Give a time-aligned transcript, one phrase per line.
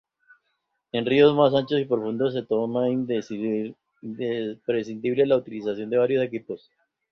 [0.93, 3.75] En ríos más anchos y profundos se torna imprescindible
[5.27, 6.71] la utilización de varios equipos.